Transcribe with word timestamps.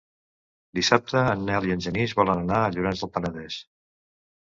Dissabte 0.79 1.21
en 1.35 1.45
Nel 1.51 1.69
i 1.69 1.75
en 1.77 1.85
Genís 1.89 2.17
volen 2.23 2.43
anar 2.47 2.65
a 2.65 2.75
Llorenç 2.75 3.07
del 3.07 3.15
Penedès. 3.19 3.63